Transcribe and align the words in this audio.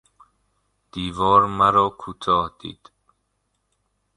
دیوار 0.93 1.41
مراکوتاه 1.57 2.45
دید 2.59 2.81